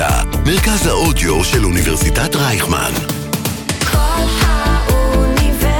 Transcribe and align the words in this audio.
האוניברסיטה, 0.00 0.40
מרכז 0.46 0.86
האודיו 0.86 1.44
של 1.44 1.64
אוניברסיטת 1.64 2.36
רייכמן. 2.36 2.90
כל 3.92 4.22
האוניברסיטה 4.40 5.76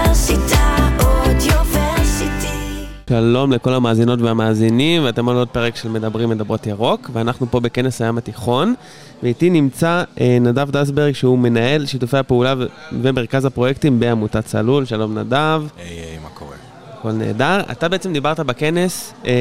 אודיוורסיטי. 0.99 2.85
שלום 3.11 3.53
לכל 3.53 3.75
המאזינות 3.75 4.21
והמאזינים, 4.21 5.05
ואתם 5.05 5.29
על 5.29 5.37
עוד 5.37 5.49
פרק 5.49 5.77
של 5.77 5.89
מדברים 5.89 6.29
מדברות 6.29 6.67
ירוק, 6.67 7.11
ואנחנו 7.13 7.47
פה 7.51 7.61
בכנס 7.61 8.03
הים 8.03 8.19
התיכון, 8.19 8.75
ואיתי 9.23 9.51
נמצא 9.51 10.05
אה, 10.21 10.39
נדב 10.41 10.71
דסברג, 10.71 11.13
שהוא 11.13 11.39
מנהל 11.39 11.87
שיתופי 11.87 12.17
הפעולה 12.17 12.55
ו- 12.59 12.67
ומרכז 13.03 13.45
הפרויקטים 13.45 14.01
בעמותת 14.01 14.45
צלול. 14.45 14.85
שלום 14.85 15.19
נדב, 15.19 15.63
היי, 15.79 15.89
היי, 15.89 16.19
מה 16.23 16.29
קורה? 16.35 16.57
הכל 16.99 17.13
נהדר. 17.13 17.61
אתה 17.73 17.89
בעצם 17.89 18.13
דיברת 18.13 18.41
בכנס 18.41 19.15
אה, 19.27 19.33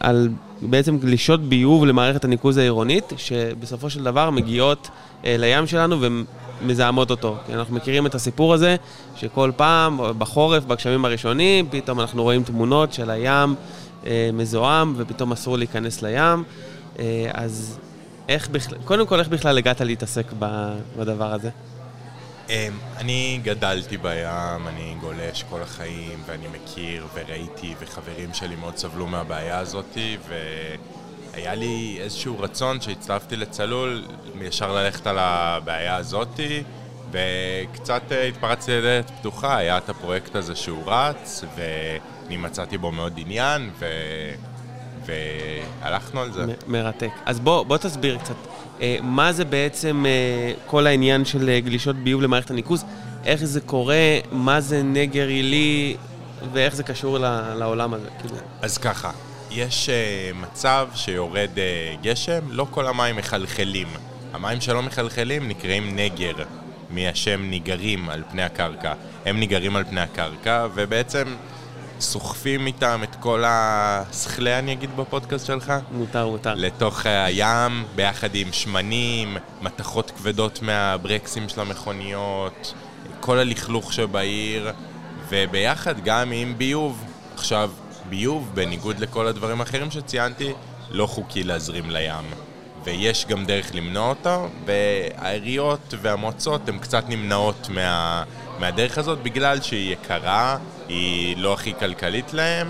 על 0.00 0.28
בעצם 0.62 0.98
גלישות 0.98 1.40
ביוב 1.40 1.84
למערכת 1.84 2.24
הניקוז 2.24 2.56
העירונית, 2.56 3.12
שבסופו 3.16 3.90
של 3.90 4.04
דבר 4.04 4.30
מגיעות 4.30 4.90
אה, 5.24 5.36
לים 5.38 5.66
שלנו 5.66 5.96
ומזהמות 6.00 7.10
אותו. 7.10 7.36
כי 7.46 7.54
אנחנו 7.54 7.76
מכירים 7.76 8.06
את 8.06 8.14
הסיפור 8.14 8.54
הזה, 8.54 8.76
שכל 9.16 9.50
פעם, 9.56 10.00
בחורף, 10.18 10.64
בגשמים 10.64 11.04
הראשונים, 11.04 11.66
פתאום 11.70 12.00
אנחנו 12.00 12.22
רואים 12.22 12.42
תמונות 12.42 12.92
של 12.92 13.10
הים 13.10 13.54
אה, 14.06 14.30
מזוהם, 14.32 14.94
ופתאום 14.96 15.32
אסור 15.32 15.58
להיכנס 15.58 16.02
לים. 16.02 16.44
אה, 16.98 17.30
אז 17.32 17.78
איך 18.28 18.48
בכלל, 18.48 18.78
קודם 18.84 19.06
כל, 19.06 19.20
איך 19.20 19.28
בכלל 19.28 19.58
הגעת 19.58 19.80
להתעסק 19.80 20.32
בדבר 20.96 21.32
הזה? 21.32 21.50
אמ, 22.50 22.78
אני 22.96 23.40
גדלתי 23.42 23.96
בים, 23.96 24.68
אני 24.68 24.96
גולש 25.00 25.42
כל 25.42 25.62
החיים, 25.62 26.22
ואני 26.26 26.46
מכיר 26.48 27.06
וראיתי, 27.14 27.74
וחברים 27.78 28.34
שלי 28.34 28.56
מאוד 28.56 28.76
סבלו 28.76 29.06
מהבעיה 29.06 29.58
הזאתי, 29.58 30.16
והיה 30.28 31.54
לי 31.54 31.98
איזשהו 32.00 32.40
רצון 32.40 32.80
שהצטרפתי 32.80 33.36
לצלול, 33.36 34.04
ישר 34.40 34.72
ללכת 34.72 35.06
על 35.06 35.16
הבעיה 35.18 35.96
הזאתי, 35.96 36.62
וקצת 37.10 38.02
אה, 38.12 38.26
התפרצתי 38.26 38.72
לדלת 38.72 39.10
פתוחה, 39.10 39.56
היה 39.56 39.78
את 39.78 39.88
הפרויקט 39.88 40.36
הזה 40.36 40.56
שהוא 40.56 40.82
רץ, 40.86 41.44
ואני 41.56 42.36
מצאתי 42.36 42.78
בו 42.78 42.92
מאוד 42.92 43.12
עניין, 43.16 43.70
ו... 43.78 43.86
והלכנו 45.06 46.20
על 46.20 46.32
זה. 46.32 46.46
מ- 46.46 46.72
מרתק. 46.72 47.10
אז 47.26 47.40
בוא, 47.40 47.62
בוא 47.62 47.76
תסביר 47.76 48.18
קצת, 48.18 48.34
אה, 48.80 48.96
מה 49.02 49.32
זה 49.32 49.44
בעצם 49.44 50.04
אה, 50.06 50.52
כל 50.66 50.86
העניין 50.86 51.24
של 51.24 51.48
אה, 51.48 51.60
גלישות 51.60 51.96
ביוב 51.96 52.22
למערכת 52.22 52.50
הניקוז, 52.50 52.84
איך 53.24 53.44
זה 53.44 53.60
קורה, 53.60 53.96
מה 54.32 54.60
זה 54.60 54.82
נגר 54.82 55.28
עילי, 55.28 55.96
ואיך 56.52 56.74
זה 56.74 56.82
קשור 56.82 57.18
ל- 57.18 57.54
לעולם 57.58 57.94
הזה, 57.94 58.08
כאילו. 58.20 58.34
אז 58.62 58.78
ככה, 58.78 59.10
יש 59.50 59.88
uh, 59.88 60.36
מצב 60.36 60.88
שיורד 60.94 61.48
uh, 61.54 62.02
גשם, 62.04 62.40
לא 62.50 62.66
כל 62.70 62.86
המים 62.86 63.16
מחלחלים. 63.16 63.86
המים 64.32 64.60
שלא 64.60 64.82
מחלחלים 64.82 65.48
נקראים 65.48 65.96
נגר, 65.96 66.32
מהשם 66.90 67.42
ניגרים 67.42 68.08
על 68.08 68.22
פני 68.30 68.42
הקרקע. 68.42 68.92
הם 69.26 69.40
ניגרים 69.40 69.76
על 69.76 69.84
פני 69.84 70.00
הקרקע, 70.00 70.66
ובעצם 70.74 71.24
סוחפים 72.00 72.66
איתם 72.66 73.00
את 73.02 73.16
כל 73.20 73.42
השכלי, 73.46 74.58
אני 74.58 74.72
אגיד 74.72 74.96
בפודקאסט 74.96 75.46
שלך, 75.46 75.72
מותר, 75.92 76.28
מותר. 76.28 76.54
לתוך 76.54 77.06
הים, 77.06 77.84
ביחד 77.94 78.34
עם 78.34 78.52
שמנים, 78.52 79.36
מתכות 79.62 80.10
כבדות 80.10 80.62
מהברקסים 80.62 81.48
של 81.48 81.60
המכוניות, 81.60 82.74
כל 83.20 83.38
הלכלוך 83.38 83.92
שבעיר, 83.92 84.72
וביחד 85.28 86.04
גם 86.04 86.32
עם 86.32 86.58
ביוב. 86.58 87.04
עכשיו, 87.34 87.70
ביוב, 88.08 88.50
בניגוד 88.54 88.98
לכל 88.98 89.26
הדברים 89.26 89.60
האחרים 89.60 89.90
שציינתי, 89.90 90.52
לא 90.90 91.06
חוקי 91.06 91.44
להזרים 91.44 91.90
לים. 91.90 92.24
ויש 92.84 93.26
גם 93.26 93.44
דרך 93.44 93.70
למנוע 93.74 94.08
אותו, 94.08 94.48
והעיריות 94.66 95.94
והמועצות 96.02 96.68
הן 96.68 96.78
קצת 96.78 97.04
נמנעות 97.08 97.68
מה, 97.70 98.22
מהדרך 98.58 98.98
הזאת 98.98 99.18
בגלל 99.22 99.60
שהיא 99.60 99.92
יקרה, 99.92 100.56
היא 100.88 101.36
לא 101.36 101.52
הכי 101.52 101.72
כלכלית 101.78 102.32
להם, 102.34 102.68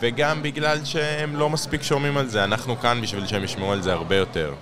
וגם 0.00 0.42
בגלל 0.42 0.84
שהם 0.84 1.36
לא 1.36 1.50
מספיק 1.50 1.82
שומעים 1.82 2.16
על 2.16 2.28
זה. 2.28 2.44
אנחנו 2.44 2.76
כאן 2.80 3.00
בשביל 3.02 3.26
שהם 3.26 3.44
ישמעו 3.44 3.72
על 3.72 3.82
זה 3.82 3.92
הרבה 3.92 4.16
יותר. 4.16 4.54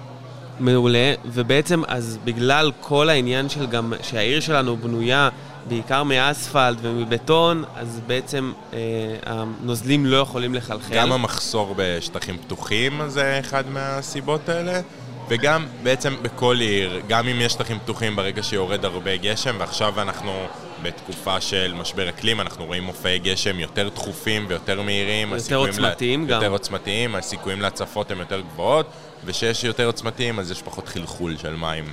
מעולה, 0.61 1.15
ובעצם 1.25 1.83
אז 1.89 2.19
בגלל 2.25 2.73
כל 2.81 3.09
העניין 3.09 3.49
של 3.49 3.67
גם, 3.67 3.93
שהעיר 4.03 4.41
שלנו 4.41 4.77
בנויה 4.77 5.29
בעיקר 5.69 6.03
מאספלט 6.03 6.79
ומבטון, 6.83 7.65
אז 7.77 8.01
בעצם 8.07 8.53
אה, 8.73 8.79
הנוזלים 9.27 10.07
לא 10.07 10.17
יכולים 10.17 10.55
לחלחל. 10.55 10.95
גם 10.95 11.13
המחסור 11.13 11.75
בשטחים 11.77 12.39
פתוחים 12.39 13.01
זה 13.07 13.41
אחד 13.41 13.65
מהסיבות 13.69 14.49
האלה, 14.49 14.81
וגם 15.29 15.67
בעצם 15.83 16.15
בכל 16.23 16.57
עיר, 16.61 17.01
גם 17.09 17.29
אם 17.29 17.41
יש 17.41 17.53
שטחים 17.53 17.79
פתוחים 17.79 18.17
ברגע 18.17 18.43
שיורד 18.43 18.85
הרבה 18.85 19.17
גשם, 19.17 19.57
ועכשיו 19.59 20.01
אנחנו 20.01 20.47
בתקופה 20.83 21.41
של 21.41 21.75
משבר 21.77 22.09
אקלים, 22.09 22.41
אנחנו 22.41 22.65
רואים 22.65 22.83
מופעי 22.83 23.19
גשם 23.19 23.59
יותר 23.61 23.89
דחופים 23.89 24.45
ויותר 24.49 24.83
מהירים. 24.83 25.33
יותר 25.33 25.57
עוצמתיים 25.57 26.23
לה, 26.23 26.27
גם. 26.29 26.43
יותר 26.43 26.53
עוצמתיים, 26.53 27.15
הסיכויים 27.15 27.61
להצפות 27.61 28.11
הן 28.11 28.19
יותר 28.19 28.41
גבוהות, 28.41 28.87
וכשיש 29.25 29.65
יותר 29.65 29.87
עוצמתיים 29.87 30.39
אז 30.39 30.51
יש 30.51 30.63
פחות 30.63 30.89
חלחול 30.89 31.37
של 31.37 31.57
מים. 31.57 31.85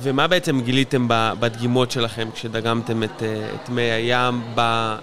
ומה 0.00 0.26
בעצם 0.26 0.60
גיליתם 0.60 1.06
בדגימות 1.10 1.90
שלכם 1.90 2.28
כשדגמתם 2.34 3.02
את, 3.02 3.22
אה, 3.22 3.48
את 3.54 3.68
מי 3.68 3.82
הים 3.82 4.42
ב... 4.54 4.60
אה, 4.60 4.96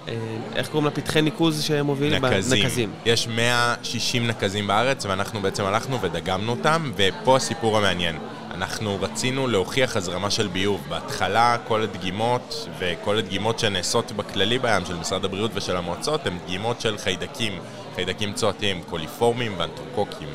איך 0.55 0.67
קוראים 0.67 0.87
לפתחי 0.87 1.21
ניקוז 1.21 1.63
שהם 1.63 1.85
מובילים? 1.85 2.25
נקזים. 2.25 2.63
נקזים. 2.65 2.91
יש 3.05 3.27
160 3.27 4.27
נקזים 4.27 4.67
בארץ, 4.67 5.05
ואנחנו 5.05 5.41
בעצם 5.41 5.65
הלכנו 5.65 6.01
ודגמנו 6.01 6.51
אותם, 6.51 6.91
ופה 6.95 7.35
הסיפור 7.35 7.77
המעניין. 7.77 8.15
אנחנו 8.53 8.97
רצינו 9.01 9.47
להוכיח 9.47 9.97
הזרמה 9.97 10.29
של 10.29 10.47
ביוב. 10.47 10.85
בהתחלה 10.89 11.57
כל 11.67 11.81
הדגימות 11.81 12.67
וכל 12.79 13.17
הדגימות 13.17 13.59
שנעשות 13.59 14.11
בכללי 14.11 14.59
בים 14.59 14.85
של 14.85 14.95
משרד 14.95 15.25
הבריאות 15.25 15.51
ושל 15.53 15.77
המועצות 15.77 16.27
הן 16.27 16.37
דגימות 16.45 16.81
של 16.81 16.97
חיידקים, 16.97 17.53
חיידקים 17.95 18.33
צואתיים, 18.33 18.81
קוליפורמים 18.89 19.53
ואנטרוקוקים. 19.57 20.27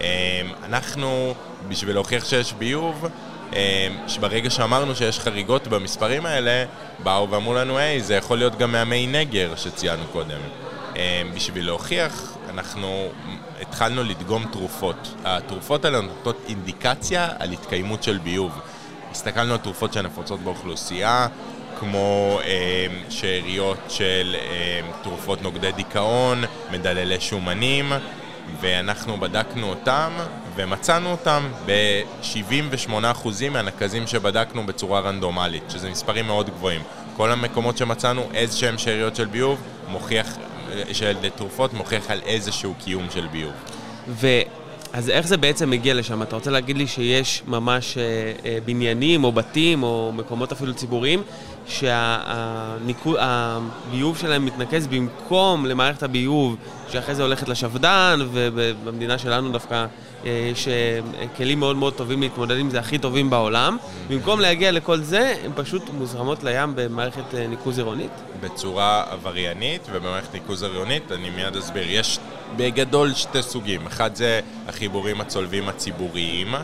אמ, 0.00 0.04
אנחנו, 0.64 1.34
בשביל 1.68 1.94
להוכיח 1.94 2.24
שיש 2.24 2.52
ביוב, 2.52 3.06
שברגע 4.08 4.50
שאמרנו 4.50 4.94
שיש 4.94 5.20
חריגות 5.20 5.68
במספרים 5.68 6.26
האלה, 6.26 6.64
באו 6.98 7.30
ואמרו 7.30 7.54
לנו, 7.54 7.78
היי, 7.78 8.00
זה 8.00 8.14
יכול 8.14 8.38
להיות 8.38 8.58
גם 8.58 8.72
מהמי 8.72 9.06
נגר 9.06 9.56
שציינו 9.56 10.04
קודם. 10.12 10.38
אמ, 10.96 11.00
בשביל 11.34 11.66
להוכיח, 11.66 12.36
אנחנו 12.50 13.08
התחלנו 13.60 14.04
לדגום 14.04 14.44
תרופות. 14.52 15.14
התרופות 15.24 15.84
האלה 15.84 16.00
נותנות 16.00 16.44
אינדיקציה 16.48 17.28
על 17.38 17.52
התקיימות 17.52 18.02
של 18.02 18.18
ביוב. 18.18 18.60
הסתכלנו 19.10 19.52
על 19.52 19.58
תרופות 19.58 19.92
שנפוצות 19.92 20.40
באוכלוסייה, 20.40 21.28
כמו 21.78 22.38
אה, 22.44 22.86
שאריות 23.10 23.78
של 23.88 24.36
אה, 24.38 24.80
תרופות 25.02 25.42
נוגדי 25.42 25.72
דיכאון, 25.72 26.44
מדללי 26.70 27.20
שומנים, 27.20 27.92
ואנחנו 28.60 29.16
בדקנו 29.16 29.68
אותם 29.68 30.12
ומצאנו 30.56 31.10
אותם 31.10 31.48
ב-78% 31.66 33.28
מהנקזים 33.50 34.06
שבדקנו 34.06 34.66
בצורה 34.66 35.00
רנדומלית, 35.00 35.62
שזה 35.68 35.90
מספרים 35.90 36.26
מאוד 36.26 36.50
גבוהים. 36.50 36.80
כל 37.16 37.32
המקומות 37.32 37.76
שמצאנו 37.76 38.28
איזה 38.34 38.56
שהם 38.56 38.78
שאריות 38.78 39.16
של 39.16 39.26
ביוב, 39.26 39.62
מוכיח, 39.88 40.36
של 40.92 41.28
תרופות 41.36 41.72
מוכיח 41.72 42.10
על 42.10 42.20
איזשהו 42.26 42.74
קיום 42.84 43.06
של 43.10 43.26
ביוב. 43.26 43.52
ו... 44.08 44.26
אז 44.92 45.10
איך 45.10 45.26
זה 45.26 45.36
בעצם 45.36 45.70
מגיע 45.70 45.94
לשם? 45.94 46.22
אתה 46.22 46.36
רוצה 46.36 46.50
להגיד 46.50 46.76
לי 46.76 46.86
שיש 46.86 47.42
ממש 47.46 47.98
אה, 47.98 48.02
אה, 48.44 48.58
בניינים 48.64 49.24
או 49.24 49.32
בתים 49.32 49.82
או 49.82 50.12
מקומות 50.14 50.52
אפילו 50.52 50.74
ציבוריים 50.74 51.22
שהביוב 52.88 53.28
שלהם 54.18 54.44
מתנקז 54.44 54.86
במקום 54.86 55.66
למערכת 55.66 56.02
הביוב 56.02 56.56
שאחרי 56.92 57.14
זה 57.14 57.22
הולכת 57.22 57.48
לשפד"ן 57.48 58.18
ובמדינה 58.32 59.18
שלנו 59.18 59.52
דווקא 59.52 59.86
אה, 60.26 60.48
יש 60.52 60.68
אה, 60.68 61.00
כלים 61.36 61.60
מאוד 61.60 61.76
מאוד 61.76 61.94
טובים 61.94 62.22
להתמודד 62.22 62.58
עם 62.58 62.70
זה, 62.70 62.78
הכי 62.78 62.98
טובים 62.98 63.30
בעולם. 63.30 63.76
במקום 64.08 64.40
להגיע 64.40 64.72
לכל 64.72 65.00
זה, 65.00 65.34
הן 65.44 65.50
פשוט 65.54 65.90
מוזרמות 65.90 66.44
לים 66.44 66.72
במערכת 66.74 67.34
אה, 67.34 67.46
ניקוז 67.46 67.78
עירונית. 67.78 68.10
בצורה 68.40 69.04
עבריינית 69.10 69.82
ובמערכת 69.92 70.34
ניקוז 70.34 70.62
הריונית, 70.62 71.12
אני 71.12 71.30
מיד 71.30 71.56
אסביר. 71.56 71.84
יש 71.88 72.18
בגדול 72.56 73.14
שתי 73.14 73.42
סוגים. 73.42 73.86
אחד 73.86 74.14
זה 74.14 74.40
החיבורים 74.68 75.20
הצולבים 75.20 75.68
הציבוריים, 75.68 76.54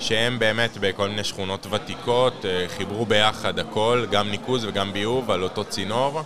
שהם 0.00 0.38
באמת 0.38 0.78
בכל 0.80 1.08
מיני 1.08 1.24
שכונות 1.24 1.66
ותיקות, 1.70 2.44
אה, 2.44 2.64
חיברו 2.68 3.06
ביחד 3.06 3.58
הכל, 3.58 4.06
גם 4.10 4.30
ניקוז 4.30 4.64
וגם 4.64 4.92
ביוב, 4.92 5.30
על 5.30 5.42
אותו 5.42 5.64
צינור. 5.64 6.22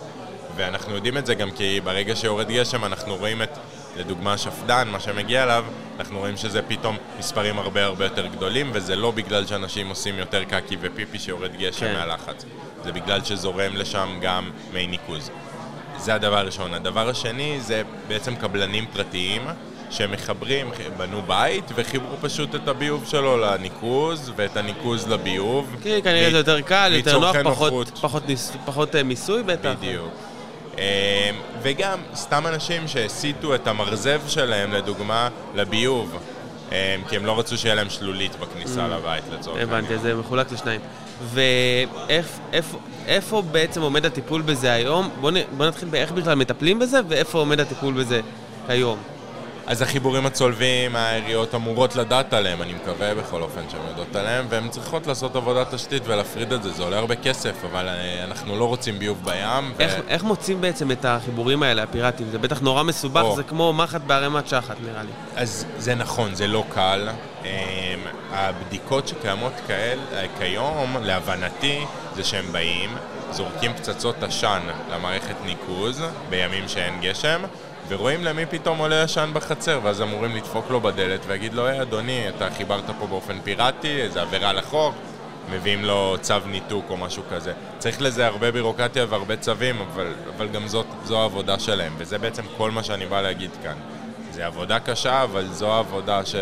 ואנחנו 0.55 0.95
יודעים 0.95 1.17
את 1.17 1.25
זה 1.25 1.35
גם 1.35 1.51
כי 1.51 1.81
ברגע 1.83 2.15
שיורד 2.15 2.47
גשם 2.47 2.85
אנחנו 2.85 3.15
רואים 3.15 3.41
את, 3.41 3.57
לדוגמה 3.97 4.37
שפד"ן, 4.37 4.87
מה 4.91 4.99
שמגיע 4.99 5.43
אליו, 5.43 5.65
אנחנו 5.99 6.19
רואים 6.19 6.37
שזה 6.37 6.61
פתאום 6.61 6.97
מספרים 7.19 7.59
הרבה 7.59 7.85
הרבה 7.85 8.05
יותר 8.05 8.27
גדולים, 8.27 8.69
וזה 8.73 8.95
לא 8.95 9.11
בגלל 9.11 9.45
שאנשים 9.45 9.89
עושים 9.89 10.17
יותר 10.17 10.43
קקי 10.43 10.77
ופיפי 10.81 11.19
שיורד 11.19 11.55
גשם 11.55 11.85
כן. 11.85 11.93
מהלחץ. 11.93 12.45
זה 12.83 12.91
בגלל 12.91 13.23
שזורם 13.23 13.75
לשם 13.75 14.17
גם 14.21 14.51
מי 14.73 14.87
ניקוז. 14.87 15.29
זה 15.97 16.13
הדבר 16.15 16.37
הראשון. 16.37 16.73
הדבר 16.73 17.09
השני 17.09 17.57
זה 17.61 17.81
בעצם 18.07 18.35
קבלנים 18.35 18.85
פרטיים 18.93 19.41
שהם 19.93 20.11
מחברים, 20.11 20.67
בנו 20.97 21.21
בית 21.21 21.63
וחיברו 21.75 22.15
פשוט 22.21 22.55
את 22.55 22.67
הביוב 22.67 23.05
שלו 23.07 23.37
לניקוז 23.37 24.31
ואת 24.35 24.57
הניקוז 24.57 25.07
לביוב. 25.07 25.75
כן, 25.83 25.99
כנראה 26.03 26.31
זה 26.31 26.37
יותר 26.37 26.61
קל, 26.61 26.91
יותר 26.95 27.19
נוח, 27.19 27.35
פחות-. 27.43 27.89
פחות 28.01 28.27
ניס- 28.27 28.51
פחות 28.65 28.95
אה, 28.95 29.03
מיסוי 29.03 29.43
בטח. 29.43 29.73
בדיוק. 29.79 30.09
אה, 30.79 31.29
וגם 31.61 31.99
סתם 32.15 32.47
אנשים 32.47 32.87
שהסיטו 32.87 33.55
את 33.55 33.67
המרזב 33.67 34.21
שלהם, 34.27 34.71
לדוגמה, 34.71 35.29
לביוב. 35.55 36.17
אה, 36.71 36.95
כי 37.09 37.15
הם 37.15 37.25
לא 37.25 37.39
רצו 37.39 37.57
שיהיה 37.57 37.75
להם 37.75 37.89
שלולית 37.89 38.35
בכניסה 38.39 38.87
לבית 38.87 39.23
לצורך 39.31 39.57
העניין. 39.57 39.69
הבנתי, 39.85 39.97
זה 39.97 40.15
מחולק 40.15 40.51
לשניים. 40.51 40.81
ואיפה 43.07 43.41
בעצם 43.41 43.81
עומד 43.81 44.05
הטיפול 44.05 44.41
בזה 44.41 44.71
היום? 44.71 45.09
בוא, 45.21 45.31
נ, 45.31 45.35
בוא 45.57 45.65
נתחיל 45.65 45.89
באיך 45.89 46.11
בכלל 46.11 46.35
מטפלים 46.35 46.79
בזה, 46.79 46.99
ואיפה 47.07 47.37
עומד 47.39 47.59
הטיפול 47.59 47.93
בזה 47.93 48.21
כיום. 48.67 48.97
אז 49.67 49.81
החיבורים 49.81 50.25
הצולבים, 50.25 50.95
העיריות 50.95 51.55
אמורות 51.55 51.95
לדעת 51.95 52.33
עליהם, 52.33 52.61
אני 52.61 52.73
מקווה 52.73 53.15
בכל 53.15 53.41
אופן 53.41 53.61
שהן 53.69 53.81
יודעות 53.89 54.15
עליהם, 54.15 54.45
והן 54.49 54.69
צריכות 54.69 55.07
לעשות 55.07 55.35
עבודת 55.35 55.73
תשתית 55.73 56.03
ולהפריד 56.07 56.53
את 56.53 56.63
זה, 56.63 56.71
זה 56.71 56.83
עולה 56.83 56.97
הרבה 56.97 57.15
כסף, 57.15 57.53
אבל 57.71 57.87
אה, 57.87 58.23
אנחנו 58.23 58.59
לא 58.59 58.65
רוצים 58.67 58.99
ביוב 58.99 59.21
בים. 59.23 59.73
ו- 59.77 59.81
איך, 59.81 59.95
איך 60.07 60.23
מוצאים 60.23 60.61
בעצם 60.61 60.91
את 60.91 61.05
החיבורים 61.05 61.63
האלה, 61.63 61.83
הפיראטיים? 61.83 62.29
זה 62.31 62.37
בטח 62.39 62.61
נורא 62.61 62.83
מסובך, 62.83 63.21
או. 63.21 63.35
זה 63.35 63.43
כמו 63.43 63.73
מחט 63.73 64.01
בערימת 64.01 64.47
שחת 64.47 64.75
נראה 64.81 65.03
לי. 65.03 65.11
אז 65.35 65.65
זה 65.77 65.95
נכון, 65.95 66.35
זה 66.35 66.47
לא 66.47 66.63
קל. 66.69 67.09
אמ, 67.45 67.49
הבדיקות 68.31 69.07
שקיימות 69.07 69.53
כאל, 69.67 69.99
אה, 70.13 70.25
כיום, 70.39 70.97
להבנתי, 71.01 71.85
זה 72.15 72.23
שהם 72.23 72.45
באים, 72.51 72.89
זורקים 73.31 73.73
פצצות 73.73 74.23
עשן 74.23 74.61
למערכת 74.91 75.35
ניקוז 75.45 76.03
בימים 76.29 76.67
שאין 76.67 77.01
גשם, 77.01 77.41
ורואים 77.87 78.23
למי 78.23 78.45
פתאום 78.45 78.77
עולה 78.77 79.03
עשן 79.03 79.29
בחצר, 79.33 79.79
ואז 79.83 80.01
אמורים 80.01 80.35
לדפוק 80.35 80.65
לו 80.69 80.81
בדלת 80.81 81.19
ולהגיד 81.27 81.53
לו, 81.53 81.65
היי 81.65 81.81
אדוני, 81.81 82.29
אתה 82.29 82.47
חיברת 82.57 82.83
פה 82.99 83.07
באופן 83.07 83.39
פיראטי, 83.43 84.09
זה 84.09 84.21
עבירה 84.21 84.49
על 84.49 84.57
החוק, 84.57 84.95
מביאים 85.51 85.85
לו 85.85 86.15
צו 86.21 86.33
ניתוק 86.45 86.85
או 86.89 86.97
משהו 86.97 87.23
כזה. 87.31 87.53
צריך 87.77 88.01
לזה 88.01 88.27
הרבה 88.27 88.51
בירוקרטיה 88.51 89.05
והרבה 89.09 89.35
צווים, 89.35 89.75
אבל, 89.93 90.07
אבל 90.37 90.47
גם 90.47 90.67
זאת, 90.67 90.85
זו 91.03 91.21
העבודה 91.21 91.59
שלהם, 91.59 91.93
וזה 91.97 92.17
בעצם 92.17 92.43
כל 92.57 92.71
מה 92.71 92.83
שאני 92.83 93.05
בא 93.05 93.21
להגיד 93.21 93.49
כאן. 93.63 93.75
זה 94.31 94.45
עבודה 94.45 94.79
קשה, 94.79 95.23
אבל 95.23 95.47
זו 95.51 95.73
העבודה, 95.73 96.25
ש... 96.25 96.35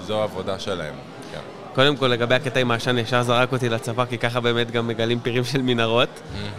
זו 0.00 0.20
העבודה 0.20 0.58
שלהם. 0.58 0.94
כן. 1.32 1.40
קודם 1.74 1.96
כל, 1.96 2.06
לגבי 2.06 2.34
הקטע 2.34 2.60
עם 2.60 2.70
העשן, 2.70 2.98
ישר 2.98 3.22
זרק 3.22 3.52
אותי 3.52 3.68
לצבא, 3.68 4.04
כי 4.04 4.18
ככה 4.18 4.40
באמת 4.40 4.70
גם 4.70 4.88
מגלים 4.88 5.20
פירים 5.20 5.44
של 5.44 5.62
מנהרות. 5.62 6.08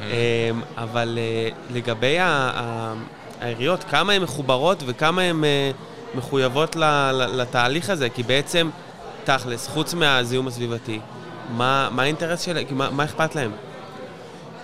אמ, 0.02 0.62
אבל 0.78 1.18
אה, 1.22 1.50
לגבי 1.74 2.20
ה- 2.20 2.94
העיריות, 3.42 3.84
כמה 3.84 4.14
הן 4.14 4.22
מחוברות 4.24 4.84
וכמה 4.86 5.22
הן 5.22 5.44
אה, 5.44 5.72
מחויבות 6.16 6.76
ל- 6.76 7.12
ל- 7.12 7.42
לתהליך 7.42 7.90
הזה? 7.90 8.10
כי 8.10 8.24
בעצם, 8.24 8.70
תכלס, 9.24 9.68
חוץ 9.68 9.94
מהזיהום 9.94 10.48
הסביבתי, 10.48 11.00
מה 11.50 11.90
מה 11.92 12.04
האינטרס 12.04 12.42
שלהם? 12.42 12.66
מה 12.72 12.90
מה 12.90 13.04
אכפת 13.04 13.36
להם? 13.36 13.52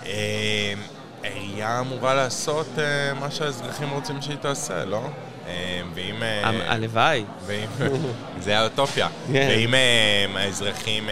אה, 0.05 0.73
העירייה 1.23 1.79
אמורה 1.79 2.13
לעשות 2.13 2.67
אה, 2.77 3.13
מה 3.19 3.31
שהאזרחים 3.31 3.89
רוצים 3.89 4.21
שהיא 4.21 4.37
תעשה, 4.37 4.85
לא? 4.85 5.01
אה, 5.47 5.81
ואם... 5.95 6.23
אה, 6.23 6.49
הלוואי. 6.73 7.23
זה 8.39 8.59
האוטופיה. 8.59 9.07
כן. 9.33 9.47
ואם 9.49 9.73
האזרחים 10.35 11.09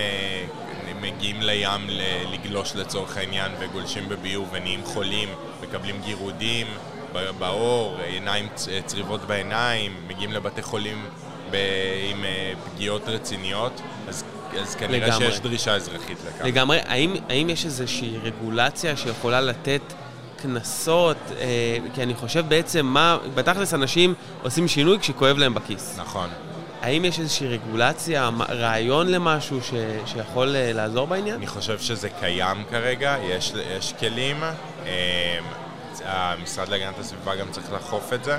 מגיעים 1.01 1.41
לים 1.41 1.87
לגלוש 2.31 2.75
לצורך 2.75 3.17
העניין 3.17 3.51
וגולשים 3.59 4.09
בביוב 4.09 4.49
ונהיים 4.51 4.81
חולים, 4.85 5.29
מקבלים 5.61 6.01
גירודים 6.05 6.67
בעור, 7.39 7.97
עיניים 8.05 8.47
צריבות 8.85 9.21
בעיניים, 9.21 9.91
מגיעים 10.07 10.31
לבתי 10.31 10.61
חולים 10.61 11.05
ב- 11.51 11.55
עם 12.11 12.23
אה, 12.23 12.53
פגיעות 12.65 13.07
רציניות, 13.07 13.81
אז, 14.07 14.23
אז 14.61 14.75
כנראה 14.75 15.07
לגמרי. 15.07 15.25
שיש 15.25 15.39
דרישה 15.39 15.75
אזרחית 15.75 16.17
לכך. 16.27 16.45
לגמרי, 16.45 16.79
האם, 16.85 17.15
האם 17.29 17.49
יש 17.49 17.65
איזושהי 17.65 18.17
רגולציה 18.23 18.97
שיכולה 18.97 19.41
לתת 19.41 19.81
קנסות? 20.41 21.17
אה, 21.39 21.77
כי 21.93 22.03
אני 22.03 22.15
חושב 22.15 22.45
בעצם 22.47 22.85
מה, 22.85 23.17
בתכלס 23.35 23.73
אנשים 23.73 24.13
עושים 24.43 24.67
שינוי 24.67 24.99
כשכואב 24.99 25.37
להם 25.37 25.53
בכיס. 25.53 25.95
נכון. 25.99 26.29
האם 26.81 27.05
יש 27.05 27.19
איזושהי 27.19 27.47
רגולציה, 27.47 28.29
רעיון 28.49 29.07
למשהו 29.07 29.61
ש, 29.61 29.73
שיכול 30.05 30.55
אה, 30.55 30.73
לעזור 30.73 31.07
בעניין? 31.07 31.35
אני 31.35 31.47
חושב 31.47 31.79
שזה 31.79 32.09
קיים 32.09 32.63
כרגע, 32.69 33.15
יש, 33.23 33.53
יש 33.77 33.93
כלים. 33.99 34.43
המשרד 36.05 36.69
להגנת 36.69 36.99
הסביבה 36.99 37.35
גם 37.35 37.47
צריך 37.51 37.71
לאכוף 37.71 38.13
את 38.13 38.23
זה. 38.23 38.37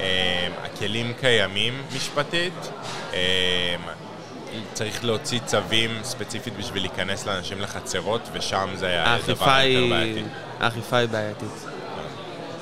אה, 0.00 0.48
הכלים 0.64 1.12
קיימים 1.20 1.82
משפטית. 1.96 2.52
אה, 3.14 3.74
צריך 4.72 5.04
להוציא 5.04 5.40
צווים 5.46 5.90
ספציפית 6.02 6.56
בשביל 6.58 6.82
להיכנס 6.82 7.26
לאנשים 7.26 7.60
לחצרות, 7.60 8.28
ושם 8.32 8.68
זה 8.74 8.86
היה 8.86 9.16
דבר 9.26 9.32
יותר 9.32 9.50
היא, 9.50 9.90
בעייתי. 9.90 10.22
האכיפה 10.60 10.96
היא 10.96 11.08
בעייתית. 11.08 11.48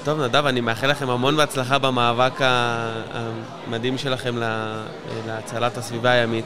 טוב, 0.04 0.20
נדב, 0.20 0.46
אני 0.46 0.60
מאחל 0.60 0.86
לכם 0.90 1.10
המון 1.10 1.36
בהצלחה 1.36 1.78
במאבק 1.78 2.32
המדהים 2.40 3.98
שלכם 3.98 4.36
לה- 4.36 4.82
להצלת 5.26 5.78
הסביבה 5.78 6.10
הימית. 6.10 6.44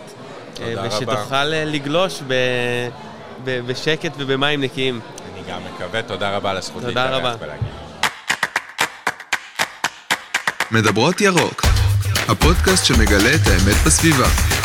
תודה 0.54 0.66
אה, 0.69 0.86
רבה. 0.86 0.86
ושתוכל 0.88 1.34
אה, 1.34 1.64
לגלוש 1.64 2.22
ב, 2.26 2.34
ב, 3.44 3.60
בשקט 3.66 4.12
ובמים 4.16 4.60
נקיים. 4.60 5.00
גם 5.49 5.61
מקווה, 5.75 6.03
תודה 6.03 6.31
רבה 6.37 6.50
על 6.50 6.56
הזכות 6.56 6.83
להתארח. 6.85 7.37
ולהגיד. 7.41 7.69
מדברות 10.71 11.21
ירוק, 11.21 11.62
הפודקאסט 12.29 12.85
שמגלה 12.85 13.35
את 13.35 13.47
האמת 13.47 13.77
בסביבה. 13.87 14.57